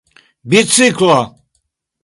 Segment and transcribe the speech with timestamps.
[0.49, 1.17] biciklo